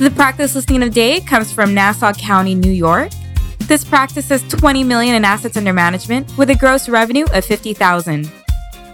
The 0.00 0.10
practice 0.10 0.56
listing 0.56 0.82
of 0.82 0.92
day 0.92 1.20
comes 1.20 1.52
from 1.52 1.72
Nassau 1.72 2.12
County, 2.14 2.56
New 2.56 2.72
York. 2.72 3.12
This 3.60 3.84
practice 3.84 4.28
has 4.28 4.42
20 4.48 4.82
million 4.82 5.14
in 5.14 5.24
assets 5.24 5.56
under 5.56 5.72
management 5.72 6.36
with 6.36 6.50
a 6.50 6.56
gross 6.56 6.88
revenue 6.88 7.26
of 7.32 7.44
50,000. 7.44 8.28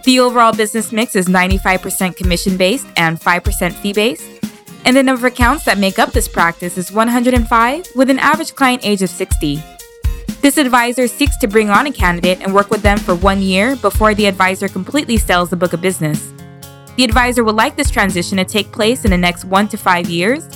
The 0.03 0.19
overall 0.19 0.53
business 0.53 0.91
mix 0.91 1.15
is 1.15 1.27
95% 1.27 2.15
commission 2.15 2.55
based 2.55 2.85
and 2.97 3.19
5% 3.19 3.73
fee 3.73 3.93
based. 3.93 4.29
And 4.85 4.95
the 4.95 5.01
number 5.01 5.25
of 5.25 5.33
accounts 5.33 5.65
that 5.65 5.79
make 5.79 5.97
up 5.97 6.11
this 6.11 6.27
practice 6.27 6.77
is 6.77 6.91
105 6.91 7.87
with 7.95 8.11
an 8.11 8.19
average 8.19 8.53
client 8.53 8.85
age 8.85 9.01
of 9.01 9.09
60. 9.09 9.59
This 10.41 10.59
advisor 10.59 11.07
seeks 11.07 11.37
to 11.37 11.47
bring 11.47 11.71
on 11.71 11.87
a 11.87 11.91
candidate 11.91 12.41
and 12.41 12.53
work 12.53 12.69
with 12.69 12.83
them 12.83 12.99
for 12.99 13.15
one 13.15 13.41
year 13.41 13.75
before 13.75 14.13
the 14.13 14.27
advisor 14.27 14.67
completely 14.67 15.17
sells 15.17 15.49
the 15.49 15.55
book 15.55 15.73
of 15.73 15.81
business. 15.81 16.31
The 16.95 17.03
advisor 17.03 17.43
would 17.43 17.55
like 17.55 17.75
this 17.75 17.89
transition 17.89 18.37
to 18.37 18.45
take 18.45 18.71
place 18.71 19.03
in 19.03 19.09
the 19.09 19.17
next 19.17 19.45
one 19.45 19.67
to 19.69 19.77
five 19.77 20.07
years. 20.07 20.47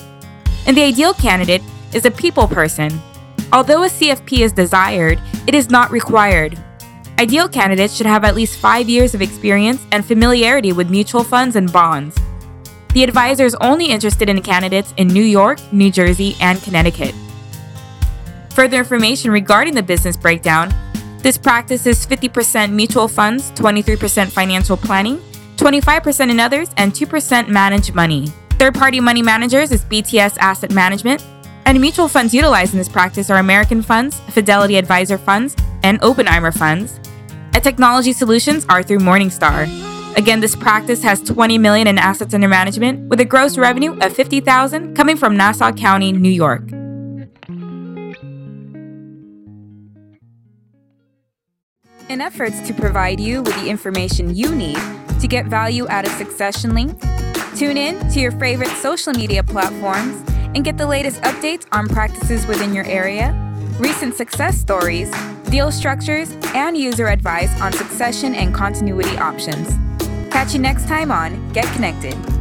And 0.66 0.76
the 0.76 0.84
ideal 0.84 1.14
candidate 1.14 1.62
is 1.94 2.06
a 2.06 2.12
people 2.12 2.48
person. 2.48 2.92
Although 3.54 3.84
a 3.84 3.88
CFP 3.88 4.40
is 4.40 4.52
desired, 4.52 5.22
it 5.48 5.56
is 5.56 5.70
not 5.70 5.92
required. 5.92 6.58
Ideal 7.20 7.48
candidates 7.48 7.96
should 7.96 8.08
have 8.08 8.24
at 8.24 8.36
least 8.36 8.60
five 8.60 8.90
years 8.90 9.14
of 9.14 9.22
experience 9.22 9.86
and 9.92 10.06
familiarity 10.06 10.74
with 10.74 10.90
mutual 10.90 11.24
funds 11.24 11.56
and 11.56 11.72
bonds. 11.72 12.18
The 12.94 13.04
advisor 13.04 13.46
is 13.46 13.56
only 13.62 13.86
interested 13.86 14.30
in 14.30 14.42
candidates 14.42 14.94
in 14.98 15.08
New 15.08 15.24
York, 15.24 15.60
New 15.72 15.92
Jersey, 15.92 16.36
and 16.42 16.62
Connecticut. 16.62 17.14
Further 18.52 18.80
information 18.80 19.32
regarding 19.32 19.76
the 19.76 19.84
business 19.84 20.18
breakdown 20.18 20.74
this 21.26 21.40
practice 21.40 21.88
is 21.88 22.06
50% 22.06 22.72
mutual 22.72 23.08
funds, 23.08 23.50
23% 23.54 24.32
financial 24.32 24.78
planning, 24.78 25.18
25% 25.58 26.30
in 26.30 26.40
others, 26.40 26.70
and 26.78 26.94
2% 26.94 27.48
managed 27.48 27.96
money. 27.96 28.32
Third 28.58 28.74
party 28.74 29.02
money 29.02 29.22
managers 29.22 29.72
is 29.72 29.84
BTS 29.84 30.38
Asset 30.40 30.72
Management, 30.72 31.22
and 31.66 31.80
mutual 31.82 32.08
funds 32.08 32.34
utilized 32.34 32.74
in 32.74 32.78
this 32.78 32.88
practice 32.88 33.30
are 33.30 33.38
American 33.38 33.82
Funds, 33.82 34.22
Fidelity 34.30 34.78
Advisor 34.78 35.18
Funds, 35.18 35.58
and 35.84 36.02
Oppenheimer 36.02 36.54
Funds. 36.54 36.98
And 37.54 37.62
technology 37.62 38.14
solutions 38.14 38.66
are 38.70 38.82
through 38.82 39.00
Morningstar. 39.00 39.68
Again, 40.18 40.40
this 40.40 40.56
practice 40.56 41.04
has 41.04 41.20
20 41.22 41.58
million 41.58 41.88
in 41.88 41.98
assets 41.98 42.34
under 42.34 42.48
management 42.48 43.10
with 43.10 43.20
a 43.20 43.26
gross 43.26 43.58
revenue 43.58 44.00
of 44.00 44.16
50,000 44.16 44.96
coming 44.96 45.18
from 45.18 45.36
Nassau 45.36 45.74
County, 45.74 46.14
New 46.14 46.30
York. 46.30 46.72
In 52.08 52.22
efforts 52.22 52.62
to 52.62 52.74
provide 52.74 53.20
you 53.20 53.42
with 53.42 53.56
the 53.62 53.70
information 53.70 54.34
you 54.34 54.56
need 54.56 54.80
to 55.20 55.28
get 55.28 55.48
value 55.48 55.90
out 55.90 56.06
of 56.06 56.12
Succession 56.14 56.74
Link, 56.74 56.98
tune 57.56 57.78
in 57.78 57.98
to 58.10 58.20
your 58.20 58.32
favorite 58.32 58.70
social 58.78 59.14
media 59.14 59.42
platforms 59.42 60.22
and 60.54 60.64
get 60.64 60.78
the 60.78 60.86
latest 60.86 61.22
updates 61.22 61.66
on 61.72 61.88
practices 61.88 62.46
within 62.48 62.74
your 62.74 62.86
area, 62.86 63.34
recent 63.80 64.16
success 64.16 64.60
stories, 64.60 65.12
deal 65.50 65.72
structures, 65.72 66.32
and 66.54 66.78
user 66.78 67.08
advice 67.08 67.62
on 67.62 67.72
succession 67.72 68.36
and 68.36 68.54
continuity 68.54 69.18
options. 69.18 69.70
Catch 70.32 70.54
you 70.54 70.60
next 70.60 70.88
time 70.88 71.12
on 71.12 71.52
Get 71.54 71.66
Connected. 71.74 72.35